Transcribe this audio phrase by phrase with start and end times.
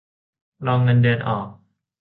[0.65, 1.47] รอเงินเดือนออก